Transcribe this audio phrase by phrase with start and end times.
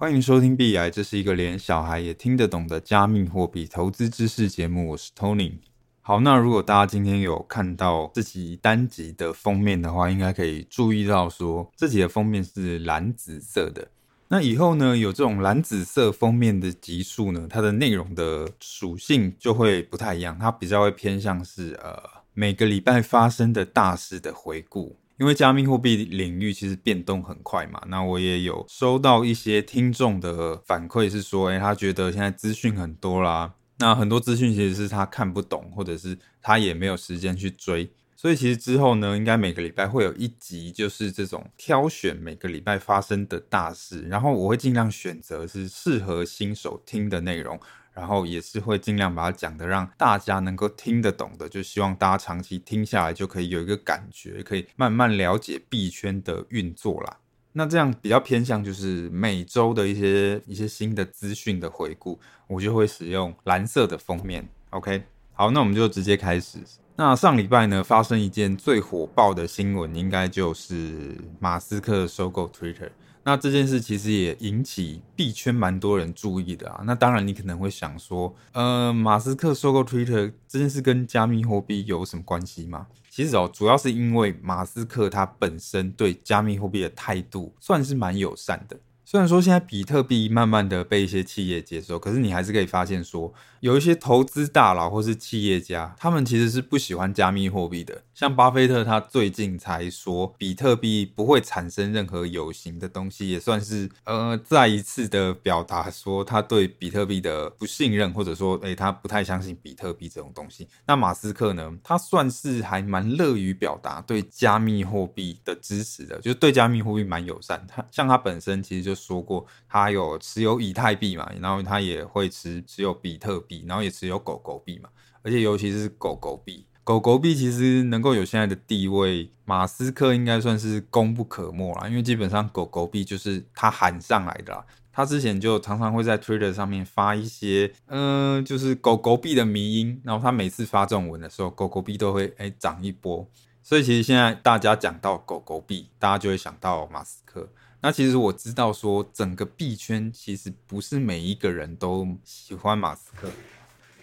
[0.00, 4.88] 欢迎收听币癌，这是一个连小孩也听得懂的加密货币投资知识节目。
[4.88, 5.58] 我是 Tony。
[6.00, 13.88] 好，那如果大家今天有看到这集单集的封面的话，应该可以注意到说，这集的封面是蓝紫色的。
[14.28, 24.96] 那以后呢，有这种蓝紫色封面的集数呢，它的内容的属性就会不太一样，它比较会偏向是呃每个礼拜发生的大事的回顾。
[25.20, 47.60] 因为加密货币领域其实变动很快嘛，那我也有收到一些听众的反馈，是说，诶，他觉得现在资讯很多啦，那很多资讯其实是他看不懂，或者是他也没有时间去追，所以其实之后呢，应该每个礼拜会有一集，就是这种挑选每个礼拜发生的大事，然后我会尽量选择是适合新手听的内容。
[48.00, 57.18] 然后也是会尽量把它讲的让大家能够听得懂的，就希望大家长期听下来就可以有一个感觉，可以慢慢了解币圈的运作啦。
[57.52, 64.48] 那这样比较偏向就是每周的一些一些新的资讯的回顾，我就会使用蓝色的封面。
[64.70, 65.02] OK，
[65.34, 66.56] 好，那我们就直接开始。
[66.96, 72.88] 那上礼拜呢，发生一件最火爆的新闻，应该就是马斯克收购 Twitter。
[73.22, 76.82] 那这件事其实也引起币圈蛮多人注意的啊。
[76.84, 82.86] 那当然，你可能会想说，呃，马斯克收购 Twitter 这件事跟加密货币有什么关系吗？
[83.10, 88.78] 其实哦，主要是因为马斯克他本身对加密货币的态度算是蛮友善的。
[89.10, 98.04] 虽然说现在比特币慢慢的被一些企业接受，可是你还是可以发现说，有一些投资大佬或是企业家，他们其实是不喜欢加密货币的。
[98.14, 110.68] 像巴菲特，他最近才说比特币不会产生任何有形的东西，也算是呃再一次的表达说他对比特币的不信任，或者说，诶，他不太相信比特币这种东西。
[110.86, 117.66] 那马斯克呢，他算是还蛮乐于表达对加密货币的支持的，就是对加密货币蛮友善。
[117.66, 118.99] 他像他本身其实就。
[119.00, 124.88] 说过，他有持有以太币嘛，然后他也会持持有比特币，然后也持有狗狗币嘛，
[125.22, 143.26] 而且尤其是狗狗币，狗狗币其实能够有现在的地位，马斯克应该算是功不可没啦，因为基本上狗狗币就是他喊上来的啦，他之前就常常会在 Twitter 上面发一些，嗯、就是狗狗币的迷因，然后他每次发这种文的时候，狗狗币都会哎涨一波，
[143.62, 147.48] 所以其实现在大家讲到狗狗币，大家就会想到马斯克。
[147.82, 153.30] 那其实我知道，说整个币圈其实不是每一个人都喜欢马斯克，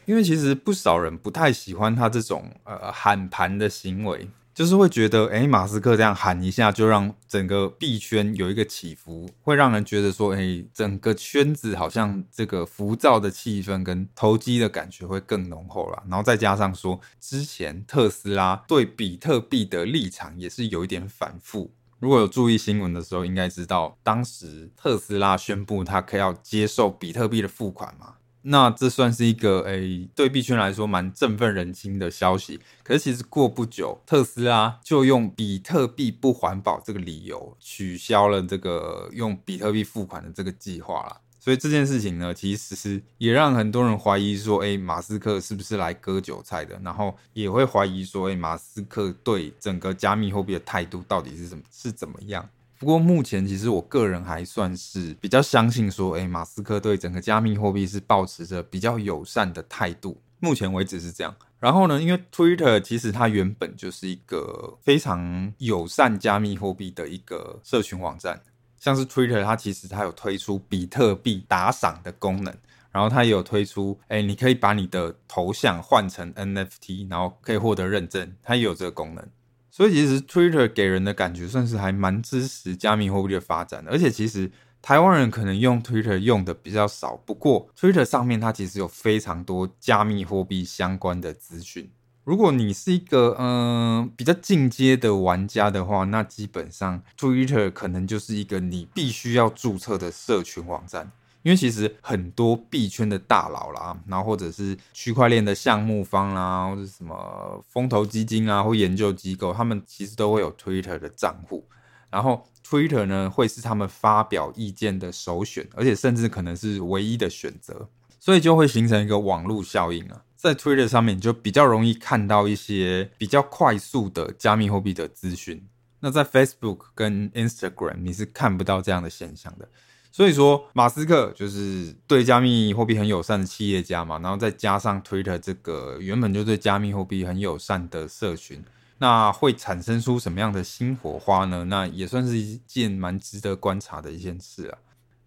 [0.05, 16.01] 因为其实不少人不太喜欢他这种呃喊盘的行为，就是会觉得，哎，马斯克这样喊一下就让整个币圈有一个起伏，会让人觉得说，哎，整个圈子好像这个浮躁的气氛跟投机的感觉会更浓厚了。
[16.09, 21.71] 然后再加上说，之前特斯拉对比特币的立场也是有一点反复。
[22.00, 28.16] 如果有注意新闻的时候，应该知道当时特斯拉宣布它可要接受比特币的付款嘛？
[28.44, 32.62] 那这算是一个诶、欸，对币圈来说蛮振奋人心的消息。
[32.81, 41.18] 可是其实过不久，特斯拉就用比特币不环保这个理由，取消了这个用比特币付款的这个计划了。
[41.39, 46.79] 所以这件事情呢，其实是也让很多人怀疑说，哎，马斯克是不是来割韭菜的？
[46.83, 52.49] 然后也会怀疑说，哎，马斯克对整个加密货币的态度到底是怎么是怎么样？
[52.79, 60.21] 不过目前其实我个人还算是比较相信说，哎，马斯克对整个加密货币是抱持着比较友善的态度。
[60.39, 61.35] 目前为止是这样。
[61.59, 68.39] 然后呢，因为 Twitter 其实它原本就是一个非常友善加密货币的一个社群网站。
[68.77, 72.53] 像是 Twitter，它其实它有推出比特币打赏的功能，
[72.91, 79.27] 然后它也有推出，哎，你可以把你的头像换成 NFT，然后可以获得认证，它也有这个功能。
[79.69, 84.51] 所以其实 Twitter 给人的感觉算是还蛮支持加密货币的发展的，而且其实
[84.81, 91.91] 台湾人可能用 Twitter 用的比较少，不过 Twitter 上面它其实有非常多加密货币相关的资讯。
[92.27, 101.09] 如果你是一个嗯、比较进阶的玩家的话，那基本上 Twitter 可能就是一个你必须要注册的社群网站，
[101.43, 111.63] 因为其实很多币圈的大佬啦，然后或者是区块链的项目方啦，或者什么风投基金啊或研究机构，他们其实都会有 Twitter 的账户，
[112.09, 117.87] 然后 Twitter 呢会是他们发表意见的首选，而且甚至可能是唯一的选择，
[118.19, 120.23] 所以就会形成一个网络效应啊。
[120.37, 125.67] 在 Twitter 上面，你就比较容易看到一些比较快速的加密货币的资讯。
[125.99, 129.67] 那在 Facebook 跟 Instagram，你是看不到这样的现象的。
[130.11, 138.63] 所以说，马斯克就是对加密货币很友善的企业家嘛，然后再加上 Twitter 这个原本就对加密货币很友善的社群，
[138.99, 141.66] 那会产生出什么样的新火花呢？
[141.66, 144.78] 那也算是一件蛮值得观察的一件事啊。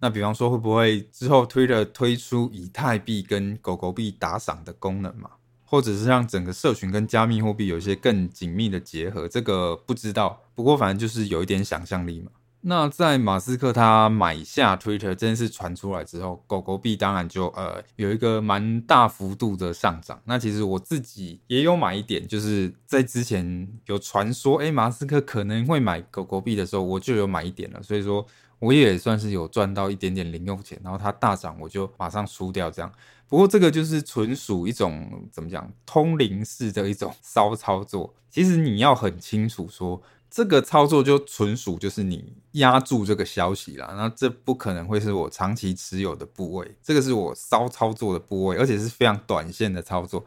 [0.00, 5.30] 那比方说，会不会之后 Twitter 推出以太币跟狗狗币打赏的功能嘛？
[5.64, 9.28] 或者是让整个社群跟加密货币有一些更紧密的结合？
[9.28, 10.42] 这个不知道。
[10.54, 12.32] 不过反正就是有一点想象力嘛。
[12.62, 20.20] 那在马斯克他买下 Twitter 这件事传出来之后，狗狗币当然就呃有一个蛮大幅度的上涨。
[20.24, 27.82] 那其实我自己也有买一点，就是在之前有传说，诶，马斯克可能会买狗狗币的时候，我就有买一点了。
[27.82, 28.26] 所以说，
[28.60, 30.80] 我也算是有赚到一点点零用钱。
[30.84, 32.92] 然后它大涨，我就马上输掉这样。
[33.26, 38.14] 不过这个就是纯属一种怎么讲，通灵式的一种 骚操作。
[38.30, 40.00] 其实你要很清楚说。
[40.32, 50.24] 这个操作就纯属就是你压住这个消息啦，那这不可能会是我长期持有的部位，这个是我骚操作的部位，而且是非常短线的操作。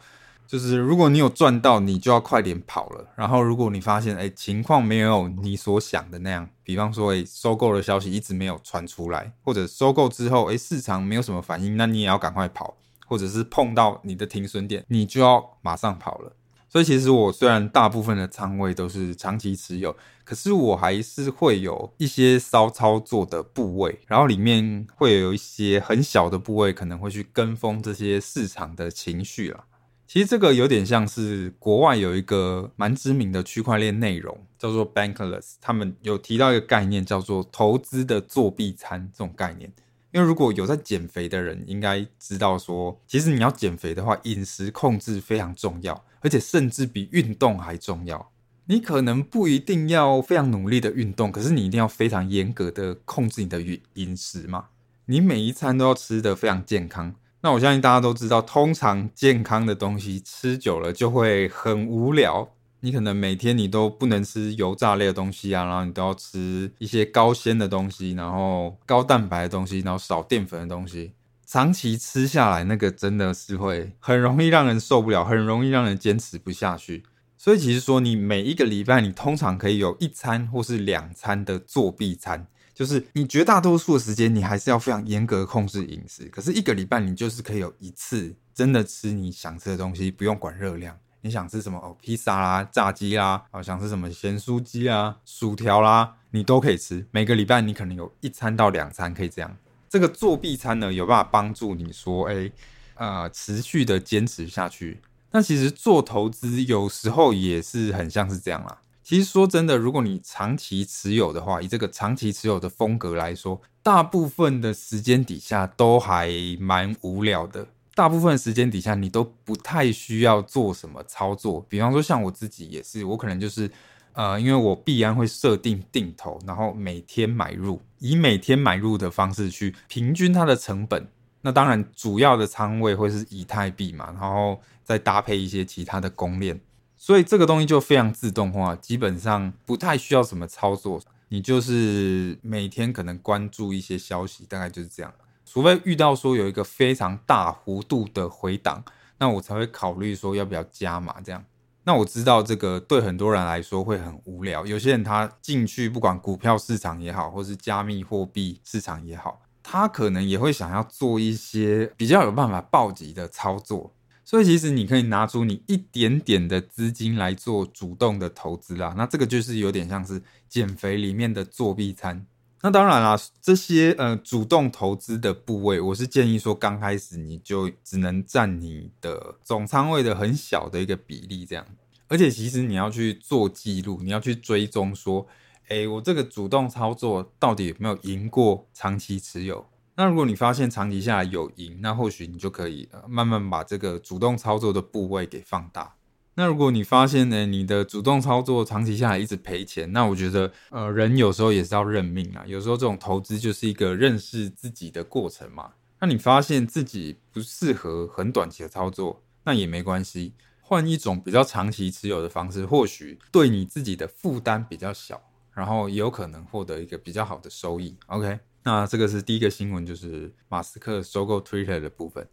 [0.47, 3.07] 就是如果你有赚到，你就要快点跑了。
[3.15, 16.33] 然后如果你发现哎情况没有你所想的那样，比方说哎收购的消息一直没有传出来，或者收购之后哎市场没有什么反应，那你也要赶快跑，或者是碰到你的停损点，你就要马上跑了。
[16.69, 29.65] 所以其实我虽然大部分的仓位都是长期持有，可是我还是会有一些骚操作的部位，然后里面会有一些很小的部位可能会去跟风这些市场的情绪了。
[30.05, 39.71] 其实这个有点像是国外有一个蛮知名的区块链内容叫做 Bankless，他们有提到一个概念叫做投资的作弊餐这种概念。
[40.11, 48.31] 因为如果有在减肥的人，应该知道说，其实你要减肥的话，饮食控制非常重要，而且甚至比运动还重要。
[48.65, 54.67] 你可能不一定要非常努力的运动，可是你一定要非常严格的控制你的饮饮食嘛。
[55.07, 57.15] 你每一餐都要吃得非常健康。
[57.45, 62.49] 那我相信大家都知道，通常健康的东西吃久了就会很无聊。
[62.79, 71.11] 你可能每天你都不能吃油炸类的东西啊，然后你都要吃一些高纤的东西，然后高蛋白的东西，然后少淀粉的东西。
[71.45, 77.03] 长期吃下来，那个真的是会很容易让人受不了，很容易让人坚持不下去。
[77.37, 86.25] 所以其实说，你每一个礼拜，你通常可以有一餐或是两餐的作弊餐，就是你绝大多数的时间，你还是要非常严格控制饮食。
[86.29, 90.97] 可是一个礼拜，你就是可以有一次真的吃你想吃的东西，不用管热量。
[91.21, 91.95] 你想吃什么哦？
[92.01, 97.05] 披萨啦、炸鸡啦，哦，想吃什么咸酥鸡啊、薯条啦，你都可以吃。
[97.11, 99.55] 每个礼拜你可能有一餐到两餐可以这样。
[99.87, 102.51] 这个作弊餐呢，有办法帮助你说，哎，
[102.95, 104.99] 呃，持续的坚持下去。
[105.31, 108.81] 那其实做投资有时候也是很像是这样啦。
[109.03, 117.67] 其实说真的，如果你长期持有的话，以这个长期持有的风格来说，大部分的时间底下都还蛮无聊的。
[117.93, 121.63] 大部分时间底下，你都不太需要做什么操作。
[121.67, 123.69] 比方说，像我自己也是，我可能就是，
[124.13, 131.07] 呃，因为我必然会设定定投，然后每天买入，以每天买入的方式去平均它的成本。
[131.41, 136.59] 那当然，主要的仓位会是以太币嘛，然后再搭配一些其他的公链，
[137.05, 141.01] 所以这个东西就非常自动化，基本上不太需要什么操作。
[141.27, 145.13] 你就是每天可能关注一些消息，大概就是这样。
[145.45, 148.81] 除非遇到说有一个非常大幅度的回档，
[149.17, 151.43] 那我才会考虑说要不要加码这样。
[151.83, 163.93] 那我知道这个对很多人来说会很无聊，有些人他进去不管股票市场也好，或是加密货币市场也好，他可能也会想要做一些比较有办法暴击的操作。
[164.25, 168.93] 所以其实你可以拿出你一点点的资金来做主动的投资啦。
[168.97, 172.25] 那这个就是有点像是减肥里面的作弊餐。
[172.61, 181.65] 那当然啦，这些呃主动投资的部位，我是建议说，刚开始你就只能占你的总仓位的很小的一个比例这样。
[182.07, 185.27] 而且其实你要去做记录，你要去追踪说，
[185.67, 189.65] 诶，我这个主动操作到底有没有赢过长期持有？
[189.95, 195.95] 那如果你发现长期下来有赢，那或许你就可以呃慢慢把这个主动操作的部位给放大。
[196.35, 202.43] 那如果你发现呢，你的主动操作长期下来一直赔钱，那我觉得，呃，人有时候也是要认命啊。
[202.47, 205.73] 有时候这种投资就是一个认识自己的过程嘛。
[205.99, 215.21] 那你发现自己不适合很短期的操作，那也没关系，换一种比较长期持有的方式，或许对你自己的负担比较小，
[215.53, 217.95] 然后也有可能获得一个比较好的收益。
[218.07, 222.27] OK，那这个是第一个新闻，就是马斯克收购 Twitter 的部分。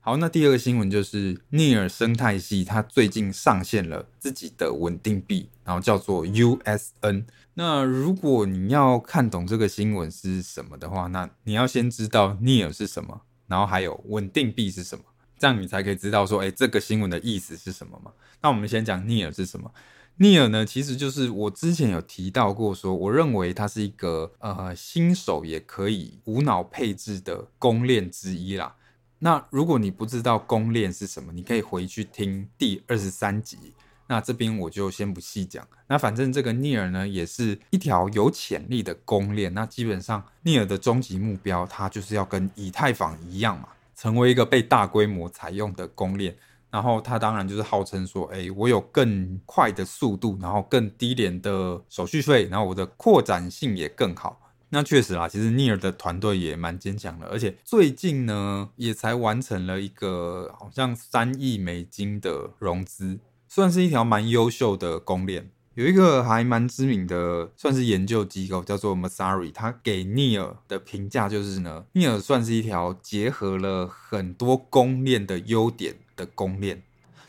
[0.00, 7.24] 好，那第二个新闻就是 Near 生态系，它最近上线了自己的稳定币，然后叫做 USN。
[7.54, 15.04] 那如果你要看懂这个新闻是什么的话，那你要先知道 Near 是什么，然后还有稳定币是什么，
[15.38, 18.12] 这样你才可以知道说，哎，这个新闻的意思是什么嘛？
[18.42, 19.72] 那我们先讲 Near 是什么
[20.18, 28.76] NEAR 呢，其实就是我之前有提到过说，我认为它是一个呃新手也可以无脑配置的公链之一啦。
[29.18, 33.74] 那如果你不知道公链是什么，你可以回去听第二十三集。
[34.06, 35.66] 那这边我就先不细讲。
[35.88, 39.52] 那反正这个 NEAR 呢，也是一条有潜力的公链。
[39.54, 46.36] 那基本上 NEAR 的终极目标，它就是要跟以太坊一样嘛，成为一个被大规模采用的公链。
[46.74, 54.40] 然后它当然就是号称说，哎，我有更快的速度，然后更低廉的手续费，然后我的扩展性也更好。
[54.70, 63.20] 那确实啦，其实 NEAR 的团队也蛮坚强的，而且最近呢，也才完成了一个好像三亿美金的融资。
[63.46, 76.82] 算是一条蛮优秀的公链，有一个还蛮知名的，算是研究机构叫做 Masari，他给 NEAR 的评价就是呢，NEAR 算是一条结合了很多公链的优点的公链，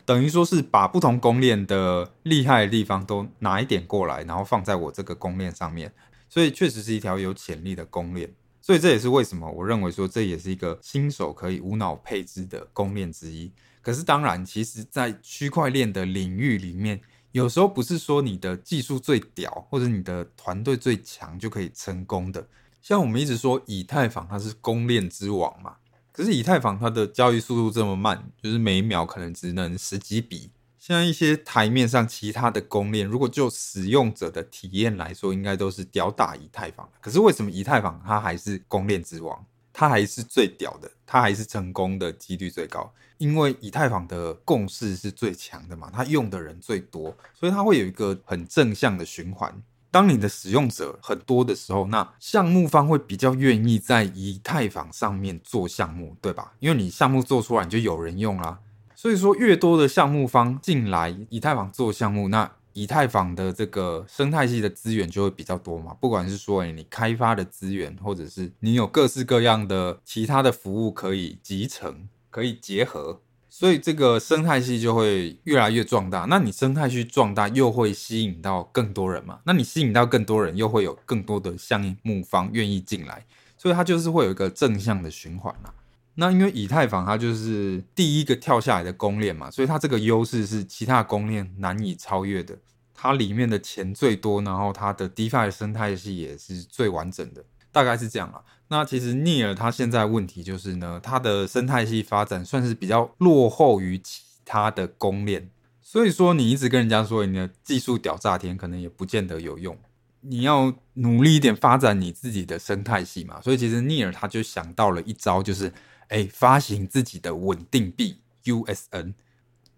[0.04, 5.92] 等于说是把不同公链的厉害的地方都拿一点过来，然后放在我这个公链上面，
[6.28, 13.50] 所以确实是一条有潜力的公链，所以这也是为什么我认为说这也是一个新手可以无脑配置的公链之一。
[13.82, 17.00] 可是当然，其实，在区块链的领域里面，
[17.30, 22.48] 有时候不是说你的技术最屌，或者你的团队最强就可以成功的。
[22.82, 25.76] 像我们一直说以太坊它是公链之王嘛，
[26.16, 30.50] 可是以太坊它的交易速度这么慢，就是每一秒可能只能十几笔。
[30.78, 36.88] 像一些台面上其他的公链，如果就使用者的体验来说，应该都是屌打以太坊。
[37.02, 39.44] 可是为什么以太坊它还是公链之王？
[39.74, 49.54] 它还是最屌的，它还是成功的几率最高，因为以太坊的共识是最强的嘛，它用的人最多，所以它会有一个很正向的循环。
[49.96, 56.52] 当你的使用者很多的时候，那项目方会比较愿意在以太坊上面做项目，对吧？
[56.60, 58.58] 因为你项目做出来，你就有人用啦。
[58.94, 73.22] 所以说，越多的项目方进来以太坊做项目，那以太坊的这个生态系的资源就会比较多嘛，不管是说你开发的资源，或者是你有各式各样的其他的服务可以集成、可以结合，
[73.58, 76.26] 所以这个生态系就会越来越壮大。
[76.28, 79.40] 那你生态系壮大，又会吸引到更多人嘛？
[79.44, 83.24] 那你吸引到更多人，又会有更多的项目方愿意进来，
[83.56, 85.72] 所以它就是会有一个正向的循环啦。
[86.16, 92.58] 那因为以太坊它就是第一个跳下来的公链嘛，所以它这个优势是其他公链难以超越的。
[92.92, 97.42] 它里面的钱最多，然后它的 DeFi 生态系也是最完整的，
[97.76, 98.42] 大概是这样啊。
[98.68, 105.50] 那其实 NEAR 它现在问题就是呢，它的生态系发展算是比较落后于其他的公链，
[105.82, 109.76] 所以说你一直跟人家说你的技术屌炸天，可能也不见得有用。
[110.22, 113.40] 你要努力一点发展你自己的生态系嘛。
[113.40, 115.72] 所以其实 NEAR 它就想到了一招，就是。
[116.08, 119.14] 哎，发行自己的稳定币 USN。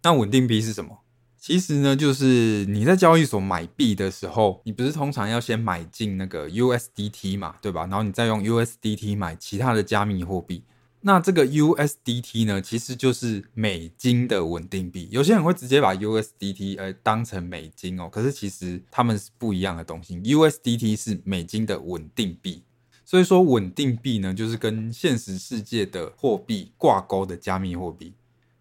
[0.02, 0.98] 那稳定币是什么？
[1.40, 7.82] 其实呢，就是你在交易所买币的时候，你不是通常要先买进那个 USDT 嘛，对吧？
[7.82, 10.62] 然后你再用 USDT 买其他的加密货币。
[11.00, 15.08] 那这个 USDT 呢，其实就是美金的稳定币。
[15.12, 20.16] 有些人会直接把 USDT 呃当成美金哦，可是其实他们是不一样的东西。
[20.16, 22.62] USDT 是美金的稳定币。
[23.04, 28.12] 所以说，稳定币呢，就是跟现实世界的货币挂钩的加密货币，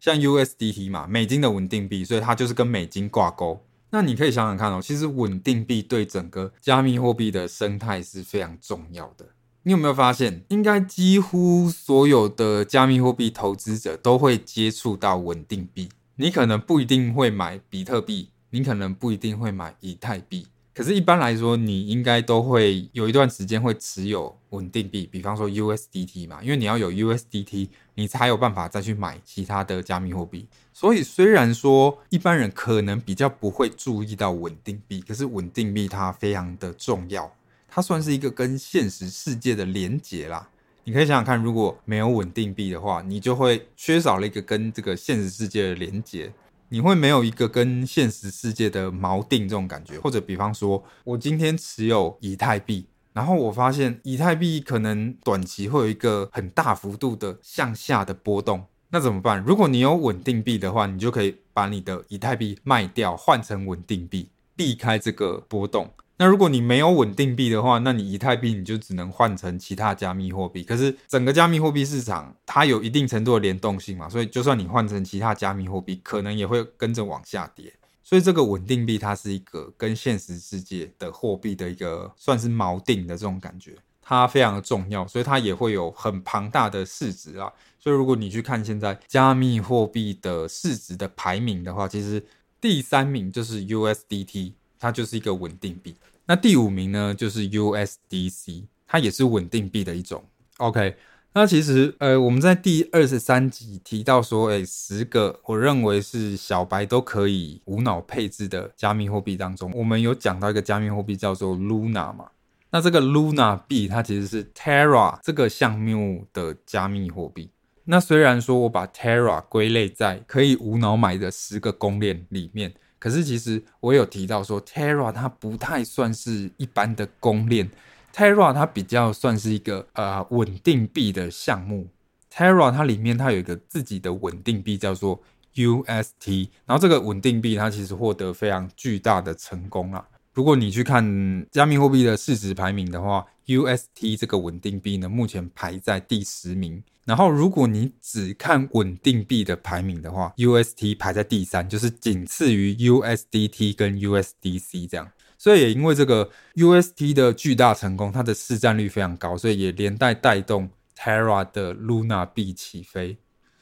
[0.07, 3.61] 像 USDT 嘛，美金的稳定币，所以它就是跟美金挂钩。
[3.89, 9.25] 那你可以想想看哦，其实稳定币对整个加密货币的生态是非常重要的。
[9.63, 15.89] 你有没有发现，应该几乎所有的加密货币投资者都会接触到稳定币。
[16.15, 20.47] 你可能不一定会买比特币，你可能不一定会买以太币。
[20.73, 30.47] 可是，一般来说，你应该都会有一段时间会持有稳定币，比方说 USDT 嘛，因为你要有 USDT，你才有办法再去买其他的加密货币。
[30.73, 37.31] 所以，虽然说一般人可能比较不会注意到稳定币，可是稳定币它非常的重要，
[37.67, 40.47] 它算是一个跟现实世界的连结啦。
[40.83, 46.31] 你可以想想看，如果没有稳定币的话，你就会缺少了一个跟这个现实世界的连结。
[46.69, 52.85] 你会没有一个跟现实世界的锚定这种感觉，或者比方说，我今天持有以太币，
[53.17, 59.43] 然后我发现以太币可能短期会有一个很大幅度的向下的波动，那怎么办？
[59.43, 65.89] 如果你有稳定币的话，你就可以把你的以太币卖掉，换成稳定币，避开这个波动。
[66.17, 70.61] 那如果你没有稳定币的话，那你以太币你就只能换成其他加密货币。
[70.61, 77.73] 可是整个加密货币市场它有一定程度的联动性嘛，所以就算你换成其他加密货币，可能也会跟着往下跌。
[78.07, 87.51] 所以这个稳定币它是一个跟现实世界的货币的一个算是锚定的这种感觉，它非常的重要，所以它也会有很庞大的市值啊。
[87.77, 92.25] 所以如果你去看现在加密货币的市值的排名的话，其实。
[92.59, 95.95] 第三名就是 USDT，它就是一个稳定币。
[96.25, 100.25] 那第五名呢，就是 USDC，它也是稳定币的一种。
[100.57, 100.97] OK，
[101.33, 112.29] 那其实呃，我们在第二十三集提到说，诶，十个我认为是小白都可以无脑配置的加密货币当中，我们有讲到一个加密货币叫做 Luna 嘛。
[112.71, 117.51] 那这个 Luna 币它其实是 Terra 这个项目的加密货币。
[117.85, 127.69] 那虽然说我把 Terra 归类在可以无脑买的十个公链里面，可是其实我有提到说 Terra 它不太算是一般的公链
[128.17, 131.87] ，Terra 它比较算是一个呃稳定币的项目。
[132.33, 135.21] Terra 它里面它有一个自己的稳定币叫做
[135.53, 140.03] UST，然后这个稳定币它其实获得非常巨大的成功啊。
[140.33, 146.81] 如果你去看加密货币的市值排名的话，UST 这个稳定币呢，目前排在第十名。
[147.05, 155.07] 然后，如果你只看稳定币的排名的话，UST 排在第三，就是仅次于 USDT 跟 USDC 这样。
[155.37, 163.17] 所以也因为这个 UST 的巨大成功，它的市占率非常高，所以也连带带动 Terra 的 Luna 币起飞。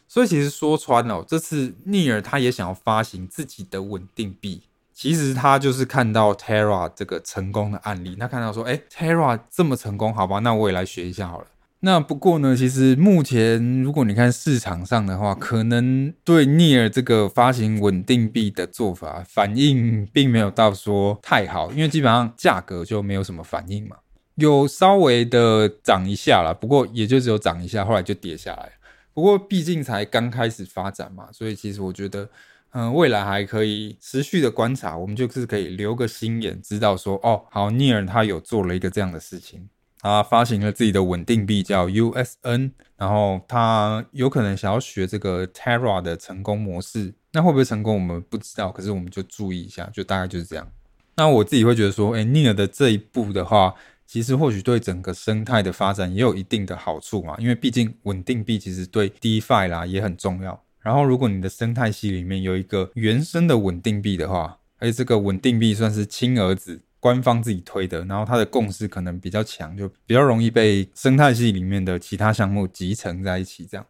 [0.08, 4.62] 所以其实说穿了，这次 Near 他也想要发行自己的稳定币，
[4.94, 11.48] 其实他就是看到 Terra 这个成功的案例，他看到说，哎，Terra 这么成功，好吧，那我也来学一下好了。
[11.86, 23.98] 那不过呢，其实目前如果你看市场上的话，可能对 Near 这个发行稳定币的做法反应并没有到说太好，因为基本上价格就没有什么反应嘛，
[24.34, 28.72] 有稍微的涨一下啦，不过也就只有涨一下，后来就跌下来。
[29.14, 32.28] 不过毕竟才刚开始发展嘛，所以其实我觉得，
[32.72, 39.70] 嗯，未来还可以持续的观察，我们就是可以留个心眼，知道说，哦，好，Near 他有做了一个这样的事情。
[40.02, 50.68] 他发行了自己的稳定币叫 USN，然后他有可能想要学这个 Terra 的成功模式，那会不会成功我们不知道，可是我们就注意一下，就大概就是这样。
[51.16, 53.74] 那我自己会觉得说，哎，Near 的这一步的话，
[54.06, 60.62] 其实或许对整个生态的发展也有一定的好处嘛，因为毕竟稳定币其实对 DeFi 啦也很重要。
[60.82, 66.82] 然后如果你的生态系里面有一个原生的稳定币的话，而且这个稳定币算是亲儿子。
[67.06, 73.64] 官方自己推的，然后它的共识可能比较强，就比较容易被生态系里面的其他项目集成在一起。
[73.70, 73.86] 这样，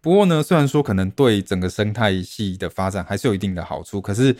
[0.00, 4.34] 不过呢，虽然说可能对整个生态系的发展还是有一定的好处，可是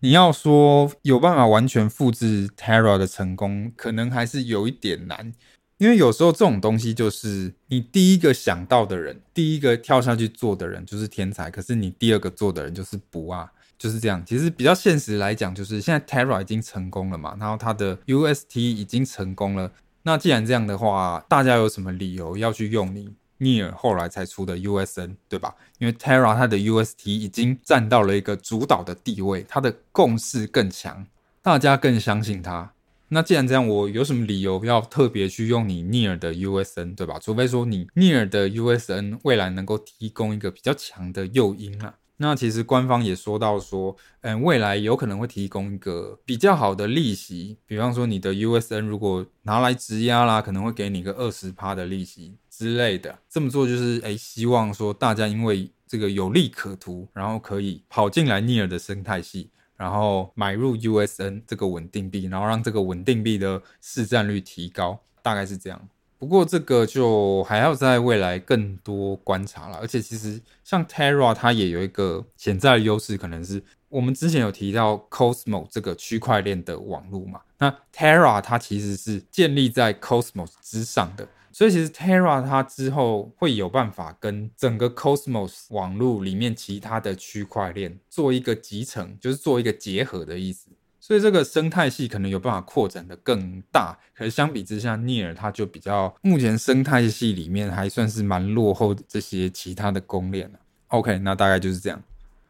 [0.00, 5.32] 你要说有办法完全复制 Terra 的成功，可能还是有一点难。
[5.78, 13.50] 因为有时候这种东西就是你第一个想到的人，第一个跳下去做的人就是天才，可是你第二个做的人就是不啊。
[13.78, 19.70] 就是这样，其实比较现实来讲，就是现在 Terra 已经成功了嘛，然后它的 UST 已经成功了。
[20.02, 25.54] 那既然这样的话，大家有什么理由要去用你 Near 后来才出的 USN，对吧？
[25.78, 31.06] 因为 Terra 它的 UST 已经占到了一个主导的地位，它的共识更强，
[31.42, 32.72] 大家更相信它。
[33.08, 37.18] 那既然这样，我有什么理由要特别去用你 Near 的 USN，对吧？
[37.20, 41.94] 除非说你 Near 的 USN 未来能够提供一个比较强的诱因啊。
[42.18, 53.18] 那其实官方也说到说，嗯，未来有可能会提供一个比较好的利息，比方说你的 USN 如果拿来质押啦，可能会给你个二十趴的利息之类的。
[53.28, 65.88] 这么做就是，诶，希望说大家因为这个有利可图，然后可以跑进来 Near 的生态系，然后买入 USN 这个稳定币，然后让这个稳定币的市占率提高，大概是这样。
[66.18, 90.70] 不过这个就还要在未来更多观察了，而且其实像 Terra 它也有一个潜在的优势，可能是我们之前有提到 Cosmos 这个区块链的网络嘛，那 Terra 它其实是建立在 Cosmos 之上的，所以其实 Terra 它之后会有办法跟整个 Cosmos 网络里面其他的区块链做一个集成，就是做一个结合的意思。
[91.06, 100.58] 所以这个生态系可能有办法扩展得更大，可是相比之下，Near 它就比较目前生态系里面还算是蛮落后这些其他的公链了。
[100.88, 102.02] OK，那大概就是这样。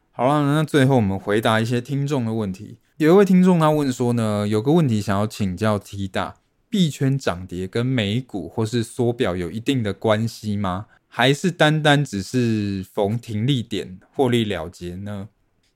[0.09, 2.79] 好了，那最后我们回答一些听众的问题。
[2.97, 10.87] 有一位听众他问说呢，有个问题想要请教 T 大，币圈涨跌跟美股或是缩表有一定的关系吗？
[11.07, 15.29] 还是单单只是逢停利点获利了结呢？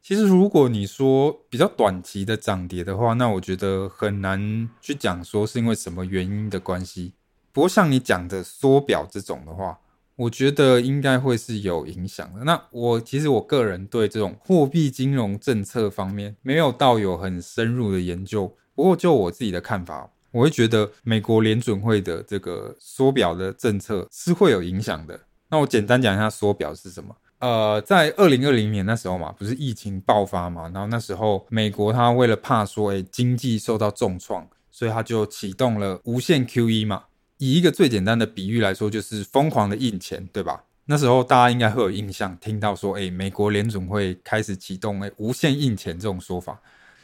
[0.04, 7.14] 其实，如果你说比较短期的涨跌的话，那我觉得很难去讲说是因为什么原因的关系。
[7.52, 9.80] 不过，像你讲的缩表这种的话，
[10.16, 12.44] 我觉得应该会是有影响的。
[12.44, 18.52] 那我其实我个人对这种货币金融政策方面没有到有很深入的研究。
[18.74, 25.20] 不过，就我自己的看法，我会觉得美国联准会的这个缩表的政策是会有影响的。
[25.50, 27.16] 那我简单讲一下缩表是什么。
[27.42, 37.04] 呃，在二零二零年那时候嘛，不是疫情爆发嘛，然后那时候美国他为了怕说，哎，经济受到重创，所以他就启动了无限 QE 嘛。
[37.40, 40.64] 以一个最简单的比喻来说，就是疯狂的印钱，对吧？
[40.86, 46.62] 那时候大家应该会有印象，听到说，哎，美国联总会开始启动哎无限印钱这种说法。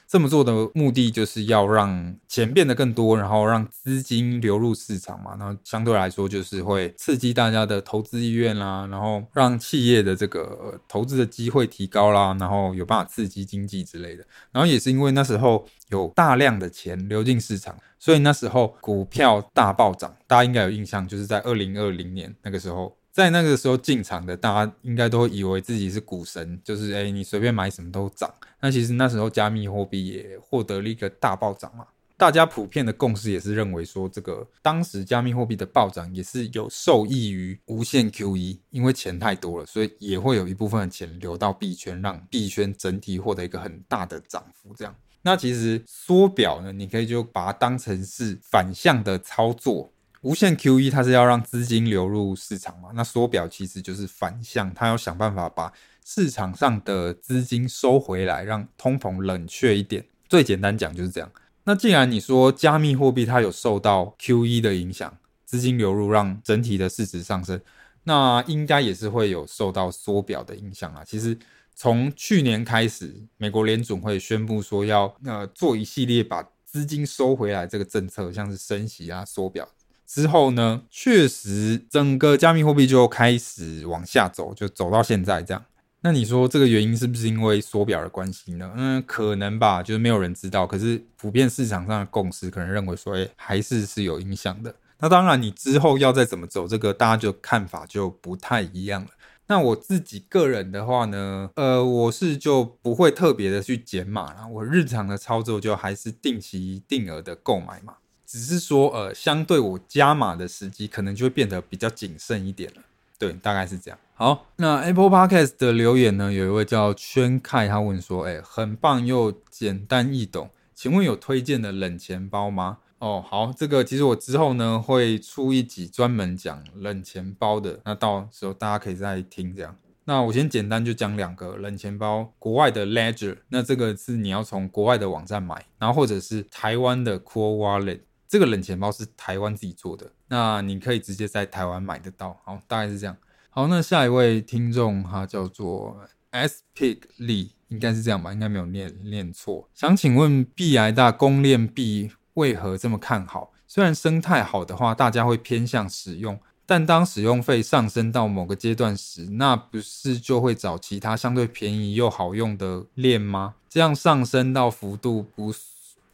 [0.07, 14.25] 这么做的目的就是要让钱变得更多，然后让资金流入市场嘛，然后相对来说就是会刺激大家的投资意愿啦，然后让企业的这个投资的机会提高啦，然后有办法刺激经济之类的。
[14.53, 20.15] 然后也是因为那时候有大量的钱流进市场，所以那时候股票大暴涨。
[20.25, 22.95] 大家应该有印象，就是在二零二零年那个时候。
[23.17, 28.31] 在那个时候进场的，大家应该都会以为自己是股神，就是诶，你随便买什么都涨。
[28.61, 31.83] 那其实那时候加密货币也获得了一个大暴涨嘛。
[32.15, 44.75] 大家普遍的共识也是认为说，这个当时加密货币的暴涨也是有受益于无限 QE，因为钱太多了，所以也会有一部分的钱流到币圈，让币圈整体获得一个很大的涨幅。
[44.75, 49.91] 这样，那其实缩表呢，你可以就把它当成是反向的操作。
[50.27, 52.89] 无限 QE 它是要让资金流入市场嘛？
[52.93, 55.71] 那缩表其实就是反向，它要想办法把
[56.03, 60.03] 市场上的资金收回来，让通膨冷却一点。
[60.27, 61.31] 最简单讲就是这样。
[61.63, 67.61] 那既然你说加密货币它有受到 QE 的影响，资金流入让整体的市值上升，
[68.03, 71.05] 那应该也是会有受到缩表的影响啊。
[71.05, 71.39] 其实
[71.73, 79.65] 从去年开始，美国联准会宣布说要呃做一系列把资金收回来这个政策，像是升息啊、缩表。
[80.07, 85.65] 之后呢，确实整个加密货币就开始往下走，就走到现在这样。
[86.01, 88.71] 那你说这个原因是不是因为缩表的关系呢？
[88.77, 90.65] 嗯，可能吧，就是没有人知道。
[90.65, 94.73] 可是普遍市场上的共识可能认为说，哎，还是是有影响的。
[94.99, 99.09] 那当然，你之后要再怎么走，这个大家就看法就不太一样了。
[99.47, 104.47] 那我自己个人的话呢，呃，我是就不会特别的去减码了。
[104.47, 107.95] 我日常的操作就还是定期定额的购买嘛。
[108.27, 112.81] 只是说，呃，相对我加码的时机，可能就会变得比较谨慎一点了。
[113.17, 113.97] 对，大概是这样。
[114.15, 122.79] 好，那 Apple Podcast 的留言呢，有一位叫圈凯，他问说，哎，很棒又简单易懂，请问有推荐的冷钱包吗？
[122.99, 129.73] 哦，好，这个其实我之后呢会出一集专门讲冷钱包的，那到时候大家可以再听这样。
[130.03, 138.01] 那我先简单就讲两个冷钱包，国外的 Ledger，那这个是你要从国外的网站买，然后或者是台湾的 Cool Wallet。
[138.27, 142.37] 这个冷钱包是台湾自己做的，那你可以直接在台湾买得到。
[142.43, 143.15] 好，大概是这样。
[143.49, 145.97] 好，那下一位听众他叫做
[146.31, 148.33] S Pig Lee，应该是这样吧？
[148.33, 149.69] 应该没有念念错。
[149.73, 153.53] 想请问币癌大公链币为何这么看好？
[153.65, 163.55] 虽然生态好的话，大家会偏向使用，但当使用费上升到某个阶段时，那不是就会找其他相对便宜又好用的链吗？
[163.69, 165.53] 这样上升到幅度不？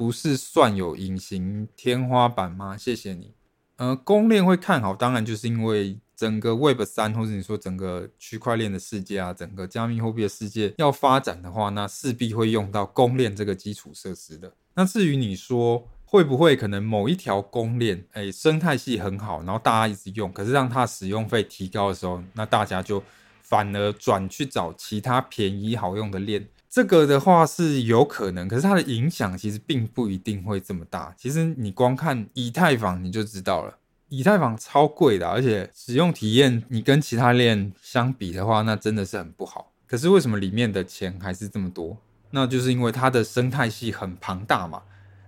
[0.04, 2.76] 不是算有隐形天花板吗？
[2.76, 3.32] 谢谢你。
[3.78, 14.54] 呃，公链会看好，当然就是因为整个 Web 三，或者你说整个区块链的世界啊，整个加密货币的世界要发展的话，那势必会用到公链这个基础设施的。
[14.74, 23.02] 那至于你说会不会可能某一条公链，哎，生态系很好，然后大家一直用，可是让它使用费提高的时候，那大家就
[23.42, 26.46] 反而转去找其他便宜好用的链。
[26.74, 31.14] 这个的话是有可能，可是它的影响其实并不一定会这么大。
[31.16, 33.78] 其实你光看以太坊你就知道了，
[34.10, 39.72] 以太坊超贵的，而且使用体验你跟其他链相比的话，那真的是很不好。
[39.86, 41.96] 可是为什么里面的钱还是这么多？
[42.32, 44.82] 那就是因为它的生态系很庞大嘛。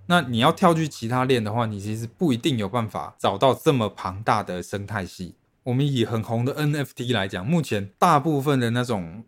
[0.08, 5.36] 那你要跳去其他链的话，你其实不一定有办法找到这么庞大的生态系。
[5.62, 9.24] 我们以很红的 NFT 来讲，目前大部分的那种。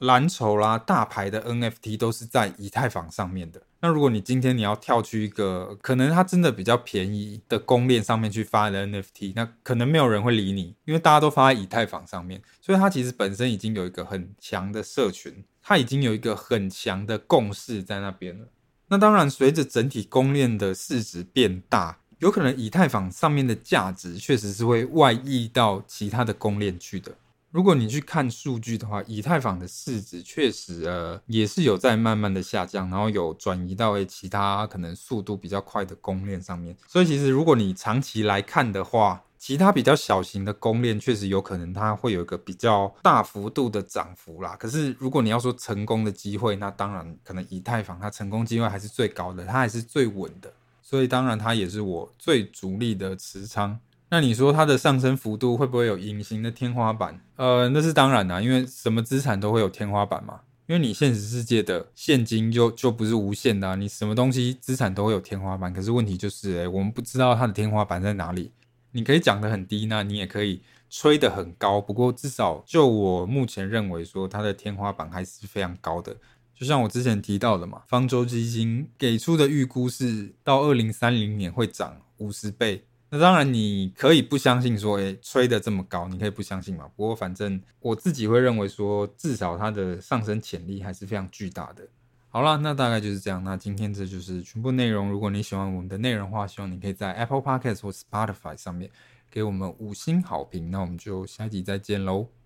[0.00, 3.62] 蓝筹啦，大牌的 NFT 都是在以太坊上面的。
[3.80, 18.48] 那如果你今天你要跳去一个可能它真的比较便宜的公链上面去发的 NFT，那可能没有人会理你，因为大家都发在以太坊上面，所以它其实本身已经有一个很强的社群，它已经有一个很强的共识在那边了。
[18.88, 27.12] 那当然，随着整体公链的市值变大，有可能以太坊上面的价值确实是会外溢到其他的公链去的。
[27.52, 36.76] 如果你去看数据的话，以太坊的市值确实呃也是有在慢慢的下降，然后有转移到诶其他可能速度比较快的公链上面。
[36.86, 44.54] 所以其实如果你长期来看的话，其他比较小型的公链确实有可能它会有一个比较大幅度的涨幅啦。
[44.56, 50.52] 可是如果你要说成功的机会，那当然可能以太坊它成功机会还是最高的，它还是最稳的。
[50.82, 53.80] 所以当然它也是我最主力的持仓。
[54.10, 57.20] 那你说它的上升幅度会不会有隐形的天花板？
[57.36, 60.40] 呃，那是当然啦，因为什么资产都会有天花板嘛。
[60.66, 65.72] 因为你现实世界的现金就就不是无限的啊，你什么东西资产都会有天花板。
[65.72, 68.52] 可是问题就是，诶，我们不知道它的天花板在哪里。
[68.92, 71.80] 你可以讲得很低，那你也可以吹得很高。
[71.80, 76.16] 不过至少就我目前认为说，它的天花板还是非常高的。
[76.54, 82.84] 就像我之前提到的嘛，方舟基金给出的预估是到二零三零年会涨五十倍。
[83.12, 86.88] 那当然，你可以不相信说，诶，吹得这么高，你可以不相信嘛。
[86.96, 91.88] 不过反正我自己会认为说，至少它的上升潜力还是非常巨大的。
[92.28, 93.42] 好啦，那大概就是这样。
[93.42, 95.10] 那今天这就是全部内容。
[95.10, 98.88] 如果你喜欢我们的内容的话，希望你可以在 Apple Podcast 或 Spotify 上面
[99.28, 100.70] 给我们五星好评。
[100.70, 102.30] 那我们就下集再见喽。